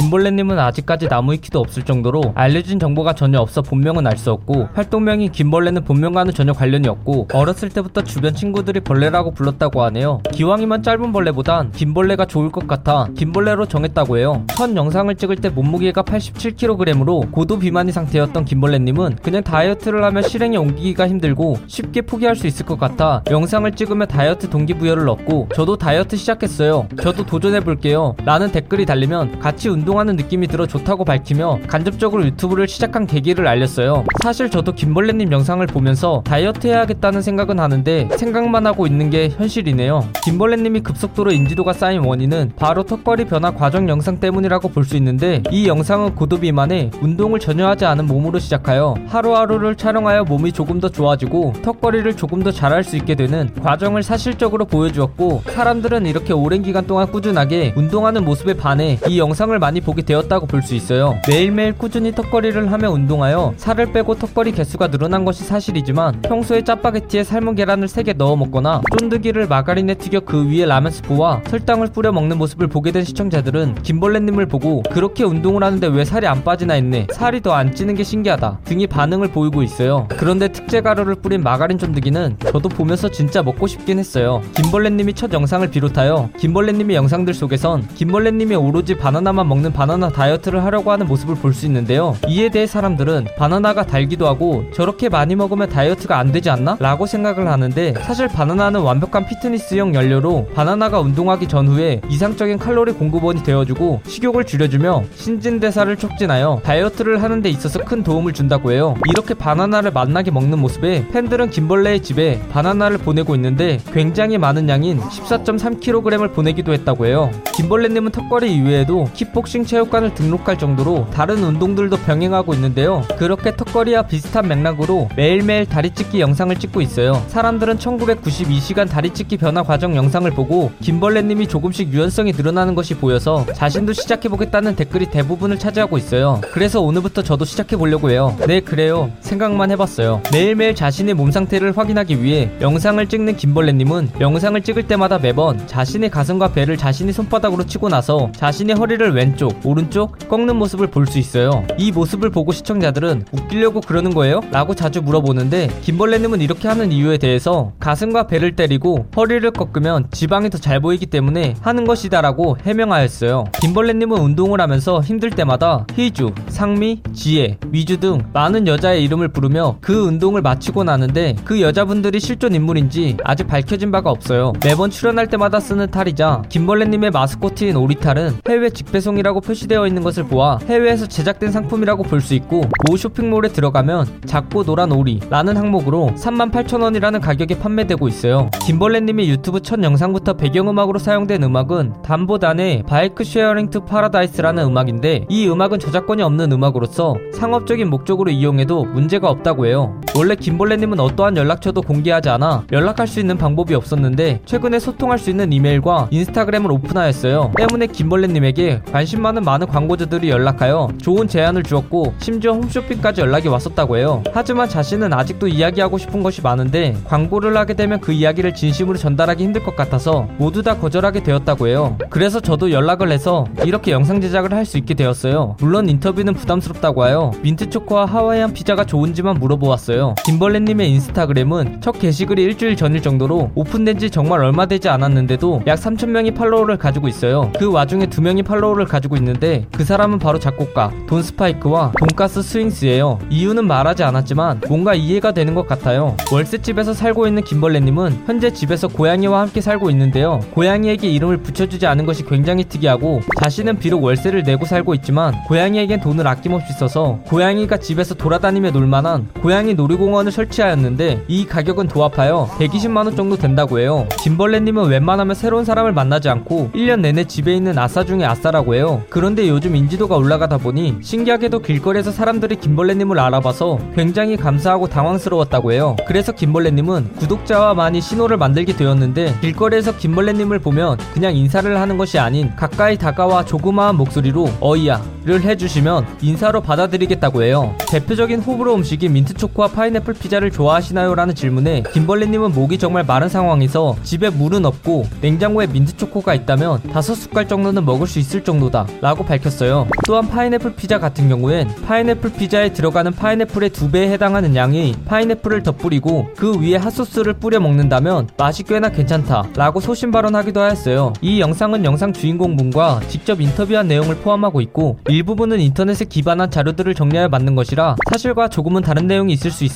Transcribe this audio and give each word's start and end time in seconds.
김벌레님은 0.00 0.58
아직까지 0.58 1.08
나무 1.08 1.32
위키도 1.32 1.60
없을 1.60 1.82
정도로 1.82 2.32
알려진 2.34 2.78
정보가 2.78 3.12
전혀 3.14 3.38
없어 3.38 3.60
본명은 3.60 4.06
알 4.06 4.16
수 4.20 4.30
없고 4.32 4.68
활동명인 4.74 5.32
김벌레는 5.32 5.84
본명과는 5.84 6.34
전혀 6.34 6.52
관련이 6.52 6.86
없고 6.88 7.28
어렸을 7.32 7.70
때부터 7.70 8.02
주변 8.02 8.34
친구들이 8.34 8.80
벌레라고 8.80 9.30
불렀다고 9.32 9.82
하네요. 9.84 10.20
기왕이면 10.32 10.82
짧은 10.82 11.10
벌레보단 11.12 11.72
김벌레가 11.72 12.26
좋을 12.26 12.50
것 12.50 12.68
같아 12.68 13.08
김벌레로 13.16 13.64
정했다고 13.64 14.18
해요. 14.18 14.44
첫 14.48 14.76
영상을 14.76 15.14
찍을 15.14 15.36
때 15.36 15.48
몸무게가 15.48 16.02
87kg으로 16.02 17.30
고도 17.32 17.58
비만이 17.58 17.92
상태였던 17.92 18.44
김벌레님은 18.44 19.16
그냥 19.22 19.42
다이어트를 19.42 20.04
하면 20.04 20.22
실행에 20.22 20.58
옮기기가 20.58 21.08
힘들고 21.08 21.56
쉽게 21.66 22.02
포기할 22.02 22.36
수 22.36 22.46
있을 22.46 22.66
것 22.66 22.78
같아 22.78 23.22
영상을 23.30 23.70
찍으며 23.72 24.04
다이어트 24.04 24.50
동기부여를 24.50 25.08
얻고 25.08 25.48
저도 25.54 25.76
다이어트 25.78 26.16
시작했어요. 26.16 26.88
저도 27.02 27.24
도전해볼게요. 27.24 28.16
라는 28.26 28.52
댓글이 28.52 28.84
달리면 28.84 29.40
같이 29.40 29.70
운동 29.70 29.89
하는 29.98 30.16
느낌이 30.16 30.46
들어 30.46 30.66
좋다고 30.66 31.04
밝히며 31.04 31.60
간접적으로 31.66 32.24
유튜브를 32.24 32.68
시작한 32.68 33.06
계기를 33.06 33.46
알렸어요. 33.46 34.04
사실 34.22 34.50
저도 34.50 34.72
김벌레님 34.72 35.32
영상을 35.32 35.66
보면서 35.66 36.22
다이어트 36.24 36.66
해야겠다는 36.66 37.22
생각은 37.22 37.58
하는데 37.58 38.08
생각만 38.16 38.66
하고 38.66 38.86
있는 38.86 39.10
게 39.10 39.30
현실이네요. 39.30 40.06
김벌레님이 40.24 40.80
급속도로 40.80 41.32
인지도가 41.32 41.72
쌓인 41.72 42.00
원인은 42.04 42.52
바로 42.56 42.82
턱걸이 42.82 43.24
변화 43.26 43.50
과정 43.52 43.88
영상 43.88 44.18
때문이라고 44.20 44.68
볼 44.68 44.80
수 44.84 44.96
있는데 44.96 45.42
이 45.52 45.68
영상은 45.68 46.14
고도 46.14 46.38
비만에 46.40 46.90
운동을 47.00 47.38
전혀 47.38 47.66
하지 47.68 47.84
않은 47.84 48.06
몸으로 48.06 48.38
시작하여 48.38 48.94
하루하루를 49.08 49.76
촬영하여 49.76 50.24
몸이 50.24 50.52
조금 50.52 50.80
더 50.80 50.88
좋아지고 50.88 51.52
턱걸이를 51.62 52.16
조금 52.16 52.42
더 52.42 52.50
잘할 52.50 52.82
수 52.82 52.96
있게 52.96 53.14
되는 53.14 53.50
과정을 53.62 54.02
사실적으로 54.02 54.64
보여주었고 54.64 55.42
사람들은 55.46 56.06
이렇게 56.06 56.32
오랜 56.32 56.62
기간 56.62 56.86
동안 56.86 57.10
꾸준하게 57.12 57.74
운동하는 57.76 58.24
모습에 58.24 58.54
반해 58.54 58.98
이 59.06 59.18
영상을 59.18 59.56
많이 59.58 59.79
보게 59.80 60.02
되었다고 60.02 60.46
볼 60.46 60.60
수 60.62 60.74
있어요. 60.74 61.18
매일매일 61.26 61.72
꾸준히 61.72 62.12
턱걸이를 62.12 62.70
하며 62.70 62.90
운동하여 62.90 63.54
살을 63.56 63.92
빼고 63.92 64.16
턱걸이 64.16 64.52
개수가 64.52 64.88
늘어난 64.88 65.24
것이 65.24 65.42
사실이지만 65.44 66.20
평소에 66.20 66.62
짜파게티에 66.62 67.24
삶은 67.24 67.54
계란을 67.54 67.88
3개 67.88 68.14
넣어 68.16 68.36
먹거나 68.36 68.82
쫀득이를 68.98 69.46
마가린에 69.48 69.94
튀겨 69.94 70.20
그 70.20 70.46
위에 70.50 70.66
라면 70.66 70.92
스프와 70.92 71.40
설탕을 71.46 71.88
뿌려 71.94 72.12
먹는 72.12 72.36
모습을 72.36 72.66
보게 72.66 72.92
된 72.92 73.04
시청자들은 73.04 73.76
김벌레님을 73.82 74.46
보고 74.46 74.82
그렇게 74.90 75.24
운동을 75.24 75.64
하는데 75.64 75.86
왜 75.86 76.04
살이 76.04 76.26
안 76.26 76.44
빠지나 76.44 76.74
했네 76.74 77.06
살이 77.12 77.40
더 77.40 77.50
안 77.54 77.74
찌는 77.74 77.94
게 77.94 78.04
신기하다 78.04 78.58
등이 78.64 78.86
반응을 78.86 79.28
보이고 79.28 79.62
있어요. 79.62 80.06
그런데 80.10 80.48
특제 80.48 80.80
가루를 80.82 81.14
뿌린 81.16 81.42
마가린 81.42 81.78
쫀득이는 81.78 82.36
저도 82.52 82.68
보면서 82.68 83.10
진짜 83.10 83.42
먹고 83.42 83.66
싶긴 83.66 83.98
했어요. 83.98 84.42
김벌레님이 84.54 85.14
첫 85.14 85.32
영상을 85.32 85.68
비롯하여 85.70 86.28
김벌레님의 86.38 86.96
영상들 86.96 87.32
속에선 87.34 87.88
김벌레님이 87.94 88.54
오로지 88.56 88.94
바나나만 88.96 89.48
먹는 89.48 89.69
바나나 89.72 90.08
다이어트를 90.10 90.64
하려고 90.64 90.90
하는 90.92 91.06
모습을 91.06 91.34
볼 91.36 91.50
수 91.50 91.66
있는데요. 91.66 92.16
이에 92.28 92.48
대해 92.48 92.64
사람들은 92.66 93.26
바나나가 93.36 93.84
달기도 93.84 94.26
하고 94.28 94.64
저렇게 94.72 95.08
많이 95.08 95.34
먹으면 95.34 95.68
다이어트가 95.68 96.16
안 96.16 96.30
되지 96.30 96.48
않나? 96.48 96.76
라고 96.78 97.06
생각을 97.06 97.48
하는데 97.48 97.94
사실 98.02 98.28
바나나는 98.28 98.80
완벽한 98.80 99.26
피트니스용 99.26 99.94
연료로 99.96 100.48
바나나가 100.54 101.00
운동하기 101.00 101.48
전후에 101.48 102.00
이상적인 102.08 102.58
칼로리 102.58 102.92
공급원이 102.92 103.42
되어주고 103.42 104.02
식욕을 104.06 104.44
줄여주며 104.44 105.04
신진대사를 105.16 105.96
촉진하여 105.96 106.60
다이어트를 106.62 107.20
하는 107.22 107.42
데 107.42 107.50
있어서 107.50 107.80
큰 107.80 108.04
도움을 108.04 108.32
준다고 108.32 108.70
해요. 108.70 108.94
이렇게 109.10 109.34
바나나를 109.34 109.90
맛나게 109.90 110.30
먹는 110.30 110.58
모습에 110.60 111.08
팬들은 111.08 111.50
김벌레의 111.50 112.00
집에 112.02 112.40
바나나를 112.52 112.98
보내고 112.98 113.34
있는데 113.34 113.78
굉장히 113.92 114.38
많은 114.38 114.68
양인 114.68 115.00
14.3kg을 115.00 116.32
보내기도 116.32 116.72
했다고 116.72 117.06
해요. 117.06 117.30
김벌레님은 117.54 118.12
턱걸이 118.12 118.54
이외에도 118.54 119.08
킥복싱 119.14 119.59
체육관을 119.64 120.14
등록할 120.14 120.58
정도로 120.58 121.06
다른 121.12 121.42
운동들도 121.42 121.96
병행하고 121.98 122.54
있는데요. 122.54 123.02
그렇게 123.18 123.54
턱걸이와 123.56 124.02
비슷한 124.02 124.48
맥락으로 124.48 125.08
매일매일 125.16 125.66
다리 125.66 125.90
찢기 125.90 126.20
영상을 126.20 126.54
찍고 126.56 126.80
있어요. 126.80 127.22
사람들은 127.28 127.78
1992시간 127.78 128.88
다리 128.88 129.10
찢기 129.10 129.36
변화 129.36 129.62
과정 129.62 129.96
영상을 129.96 130.30
보고 130.32 130.70
김벌레님이 130.80 131.48
조금씩 131.48 131.92
유연성이 131.92 132.32
늘어나는 132.32 132.74
것이 132.74 132.94
보여서 132.94 133.46
자신도 133.54 133.92
시작해보겠다는 133.92 134.76
댓글이 134.76 135.06
대부분을 135.06 135.58
차지하고 135.58 135.98
있어요. 135.98 136.40
그래서 136.52 136.80
오늘부터 136.80 137.22
저도 137.22 137.44
시작해보려고 137.44 138.10
해요. 138.10 138.36
네, 138.46 138.60
그래요. 138.60 139.10
생각만 139.20 139.70
해봤어요. 139.72 140.22
매일매일 140.32 140.74
자신의 140.74 141.14
몸 141.14 141.30
상태를 141.30 141.76
확인하기 141.76 142.22
위해 142.22 142.50
영상을 142.60 143.04
찍는 143.06 143.36
김벌레님은 143.36 144.10
영상을 144.20 144.60
찍을 144.62 144.84
때마다 144.86 145.18
매번 145.18 145.66
자신의 145.66 146.10
가슴과 146.10 146.52
배를 146.52 146.76
자신이 146.76 147.12
손바닥으로 147.12 147.66
치고 147.66 147.88
나서 147.88 148.30
자신의 148.36 148.76
허리를 148.76 149.14
왼쪽, 149.50 149.66
오른쪽 149.66 150.28
꺾는 150.28 150.56
모습을 150.56 150.86
볼 150.86 151.10
수 151.10 151.18
있어요. 151.18 151.64
이 151.76 151.90
모습을 151.90 152.30
보고 152.30 152.52
시청자들은 152.52 153.24
웃기려고 153.32 153.80
그러는 153.80 154.14
거예요? 154.14 154.42
라고 154.52 154.74
자주 154.76 155.02
물어보는데 155.02 155.68
김벌레님은 155.80 156.40
이렇게 156.40 156.68
하는 156.68 156.92
이유에 156.92 157.18
대해서 157.18 157.72
가슴과 157.80 158.28
배를 158.28 158.54
때리고 158.54 159.06
허리를 159.16 159.50
꺾으면 159.50 160.06
지방이 160.12 160.50
더 160.50 160.60
잘 160.60 160.78
보이기 160.78 161.06
때문에 161.06 161.54
하는 161.62 161.84
것이다라고 161.86 162.58
해명하였어요. 162.62 163.44
김벌레님은 163.62 164.18
운동을 164.18 164.60
하면서 164.60 165.00
힘들 165.00 165.30
때마다 165.30 165.86
희주, 165.96 166.32
상미, 166.48 167.00
지혜, 167.14 167.56
위주 167.72 167.98
등 167.98 168.20
많은 168.34 168.68
여자의 168.68 169.02
이름을 169.04 169.28
부르며 169.28 169.78
그 169.80 169.94
운동을 170.06 170.42
마치고 170.42 170.84
나는데 170.84 171.34
그 171.44 171.62
여자분들이 171.62 172.20
실존 172.20 172.54
인물인지 172.54 173.16
아직 173.24 173.46
밝혀진 173.48 173.90
바가 173.90 174.10
없어요. 174.10 174.52
매번 174.62 174.90
출연할 174.90 175.28
때마다 175.28 175.58
쓰는 175.60 175.90
탈이자 175.90 176.42
김벌레님의 176.50 177.10
마스코트인 177.10 177.74
오리탈은 177.76 178.40
해외 178.48 178.68
직배송이라고 178.68 179.39
표시되어 179.40 179.86
있는 179.86 180.02
것을 180.02 180.24
보아 180.24 180.58
해외에서 180.66 181.06
제작된 181.06 181.50
상품이라고 181.52 182.02
볼 182.04 182.20
수 182.20 182.34
있고 182.34 182.62
모 182.88 182.96
쇼핑몰에 182.96 183.48
들어가면 183.48 184.20
작고 184.26 184.64
노란 184.64 184.92
오리라는 184.92 185.56
항목으로 185.56 186.10
38,000원이라는 186.16 187.20
가격에 187.20 187.58
판매되고 187.58 188.08
있어요. 188.08 188.50
김벌레님의 188.62 189.28
유튜브 189.30 189.60
첫 189.60 189.82
영상부터 189.82 190.34
배경음악으로 190.34 190.98
사용된 190.98 191.42
음악은 191.42 192.02
Dan 192.02 192.26
Bodan의 192.26 192.82
Bike 192.86 193.24
Sharing 193.24 193.70
to 193.70 193.80
Paradise라는 193.84 194.64
음악인데 194.64 195.26
이 195.28 195.48
음악은 195.48 195.78
저작권이 195.78 196.22
없는 196.22 196.52
음악으로서 196.52 197.16
상업적인 197.34 197.88
목적으로 197.88 198.30
이용해도 198.30 198.84
문제가 198.84 199.28
없다고 199.30 199.66
해요. 199.66 199.99
원래 200.16 200.34
김벌레님은 200.34 200.98
어떠한 201.00 201.36
연락처도 201.36 201.82
공개하지 201.82 202.28
않아 202.30 202.64
연락할 202.72 203.06
수 203.06 203.20
있는 203.20 203.38
방법이 203.38 203.74
없었는데 203.74 204.40
최근에 204.44 204.78
소통할 204.78 205.18
수 205.18 205.30
있는 205.30 205.52
이메일과 205.52 206.08
인스타그램을 206.10 206.70
오픈하였어요. 206.72 207.52
때문에 207.56 207.86
김벌레님에게 207.86 208.82
관심 208.92 209.22
많은 209.22 209.44
많은 209.44 209.68
광고주들이 209.68 210.28
연락하여 210.28 210.88
좋은 211.00 211.26
제안을 211.28 211.62
주었고 211.62 212.12
심지어 212.18 212.52
홈쇼핑까지 212.52 213.20
연락이 213.22 213.48
왔었다고 213.48 213.96
해요. 213.96 214.22
하지만 214.32 214.68
자신은 214.68 215.12
아직도 215.14 215.48
이야기하고 215.48 215.96
싶은 215.96 216.22
것이 216.22 216.42
많은데 216.42 216.96
광고를 217.06 217.56
하게 217.56 217.74
되면 217.74 218.00
그 218.00 218.12
이야기를 218.12 218.54
진심으로 218.54 218.98
전달하기 218.98 219.42
힘들 219.42 219.62
것 219.62 219.74
같아서 219.76 220.28
모두 220.38 220.62
다 220.62 220.76
거절하게 220.76 221.22
되었다고 221.22 221.68
해요. 221.68 221.96
그래서 222.10 222.40
저도 222.40 222.72
연락을 222.72 223.10
해서 223.10 223.46
이렇게 223.64 223.92
영상 223.92 224.20
제작을 224.20 224.52
할 224.52 224.60
수 224.70 224.76
있게 224.76 224.94
되었어요. 224.94 225.56
물론 225.58 225.88
인터뷰는 225.88 226.34
부담스럽다고 226.34 227.02
하여 227.02 227.32
민트초코와 227.42 228.04
하와이안 228.04 228.52
피자가 228.52 228.84
좋은지만 228.84 229.38
물어보았어요. 229.40 229.99
김벌레님의 230.24 230.90
인스타그램은 230.90 231.80
첫 231.80 231.98
게시글이 231.98 232.42
일주일 232.42 232.76
전일 232.76 233.02
정도로 233.02 233.50
오픈된 233.54 233.98
지 233.98 234.10
정말 234.10 234.42
얼마 234.42 234.66
되지 234.66 234.88
않았는데도 234.88 235.62
약 235.66 235.78
3천명이 235.78 236.34
팔로워를 236.34 236.76
가지고 236.76 237.08
있어요. 237.08 237.50
그 237.58 237.70
와중에 237.70 238.06
두 238.06 238.22
명이 238.22 238.42
팔로워를 238.42 238.86
가지고 238.86 239.16
있는데 239.16 239.66
그 239.72 239.84
사람은 239.84 240.18
바로 240.18 240.38
작곡가 240.38 240.90
돈 241.06 241.22
스파이크와 241.22 241.92
돈가스 241.98 242.42
스윙스예요. 242.42 243.18
이유는 243.30 243.66
말하지 243.66 244.02
않았지만 244.04 244.62
뭔가 244.68 244.94
이해가 244.94 245.32
되는 245.32 245.54
것 245.54 245.66
같아요. 245.66 246.16
월세집에서 246.32 246.94
살고 246.94 247.26
있는 247.26 247.42
김벌레님은 247.42 248.24
현재 248.26 248.50
집에서 248.52 248.88
고양이와 248.88 249.40
함께 249.40 249.60
살고 249.60 249.90
있는데요. 249.90 250.40
고양이에게 250.54 251.08
이름을 251.08 251.38
붙여주지 251.38 251.86
않은 251.86 252.06
것이 252.06 252.24
굉장히 252.24 252.64
특이하고 252.64 253.20
자신은 253.40 253.78
비록 253.78 254.02
월세를 254.04 254.42
내고 254.42 254.64
살고 254.64 254.94
있지만 254.94 255.34
고양이에겐 255.44 256.00
돈을 256.00 256.26
아낌없이 256.26 256.72
써서 256.74 257.18
고양이가 257.26 257.78
집에서 257.78 258.14
돌아다니며 258.14 258.70
놀만한 258.70 259.28
고양이 259.42 259.74
놀이 259.74 259.89
공원을 259.96 260.32
설치하였는데 260.32 261.24
이 261.28 261.46
가격은 261.46 261.88
도합하여 261.88 262.50
120만원 262.58 263.16
정도 263.16 263.36
된다고 263.36 263.78
해요. 263.78 264.06
김벌레님은 264.22 264.88
웬만하면 264.88 265.34
새로운 265.34 265.64
사람을 265.64 265.92
만나지 265.92 266.28
않고 266.28 266.70
1년 266.74 267.00
내내 267.00 267.24
집에 267.24 267.54
있는 267.54 267.78
아싸 267.78 268.04
중에 268.04 268.24
아싸라고 268.24 268.74
해요. 268.74 269.02
그런데 269.08 269.48
요즘 269.48 269.76
인지도가 269.76 270.16
올라가다 270.16 270.58
보니 270.58 270.96
신기하게도 271.00 271.60
길거리에서 271.60 272.10
사람들이 272.10 272.56
김벌레님을 272.56 273.18
알아봐서 273.18 273.78
굉장히 273.94 274.36
감사하고 274.36 274.88
당황스러웠다고 274.88 275.72
해요. 275.72 275.96
그래서 276.06 276.32
김벌레님은 276.32 277.14
구독자와 277.16 277.74
많이 277.74 278.00
신호를 278.00 278.36
만들게 278.36 278.76
되었는데 278.76 279.38
길거리에서 279.40 279.96
김벌레님을 279.96 280.58
보면 280.58 280.98
그냥 281.12 281.36
인사를 281.36 281.80
하는 281.80 281.98
것이 281.98 282.18
아닌 282.18 282.54
가까이 282.56 282.96
다가와 282.96 283.44
조그마한 283.44 283.96
목소리로 283.96 284.48
어이야를 284.60 285.42
해주시면 285.42 286.06
인사로 286.22 286.60
받아들이겠다고 286.60 287.42
해요. 287.42 287.74
대표적인 287.88 288.40
호불호 288.40 288.74
음식인 288.74 289.12
민트초코와 289.12 289.68
파인애플 289.80 290.12
피자를 290.12 290.50
좋아하시나요? 290.50 291.14
라는 291.14 291.34
질문에 291.34 291.84
김벌레님은 291.94 292.52
목이 292.52 292.76
정말 292.76 293.02
마른 293.02 293.30
상황에서 293.30 293.96
집에 294.02 294.28
물은 294.28 294.66
없고 294.66 295.06
냉장고에 295.22 295.68
민트초코가 295.68 296.34
있다면 296.34 296.82
다섯 296.92 297.14
숟갈 297.14 297.48
정도는 297.48 297.86
먹을 297.86 298.06
수 298.06 298.18
있을 298.18 298.44
정도다 298.44 298.86
라고 299.00 299.24
밝혔어요. 299.24 299.88
또한 300.06 300.28
파인애플 300.28 300.74
피자 300.74 300.98
같은 300.98 301.30
경우엔 301.30 301.68
파인애플 301.86 302.30
피자에 302.34 302.74
들어가는 302.74 303.10
파인애플의 303.12 303.70
두 303.70 303.90
배에 303.90 304.10
해당하는 304.10 304.54
양이 304.54 304.94
파인애플을 305.06 305.62
덧뿌리고 305.62 306.28
그 306.36 306.60
위에 306.60 306.76
핫소스를 306.76 307.32
뿌려 307.34 307.58
먹는다면 307.58 308.28
맛이 308.36 308.64
꽤나 308.64 308.90
괜찮다 308.90 309.46
라고 309.56 309.80
소신 309.80 310.10
발언하기도 310.10 310.60
하였어요. 310.60 311.14
이 311.22 311.40
영상은 311.40 311.86
영상 311.86 312.12
주인공 312.12 312.54
분과 312.54 313.00
직접 313.08 313.40
인터뷰한 313.40 313.88
내용을 313.88 314.16
포함하고 314.16 314.60
있고 314.60 314.98
일부분은 315.08 315.58
인터넷에 315.58 316.04
기반한 316.04 316.50
자료들을 316.50 316.94
정리하여 316.94 317.30
만든 317.30 317.54
것이라 317.54 317.96
사실과 318.10 318.48
조금은 318.48 318.82
다른 318.82 319.06
내용이 319.06 319.32
있을 319.32 319.50
수 319.50 319.64
있습니다. 319.64 319.69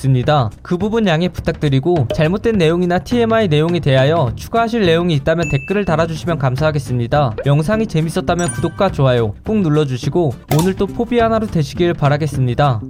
그 0.62 0.76
부분 0.76 1.06
양해 1.06 1.28
부탁드리고 1.28 2.08
잘못된 2.14 2.58
내용이나 2.58 2.98
TMI 2.98 3.48
내용에 3.48 3.80
대하여 3.80 4.32
추가하실 4.36 4.82
내용이 4.82 5.14
있다면 5.14 5.48
댓글을 5.50 5.84
달아주시면 5.84 6.38
감사하겠습니다. 6.38 7.36
영상이 7.46 7.86
재밌었다면 7.86 8.52
구독과 8.52 8.92
좋아요 8.92 9.34
꾹 9.44 9.60
눌러주시고 9.60 10.32
오늘도 10.58 10.86
포비안 10.88 11.32
하루 11.32 11.46
되시길 11.46 11.94
바라겠습니다. 11.94 12.80